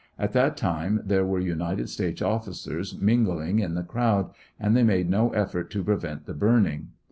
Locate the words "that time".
0.33-0.99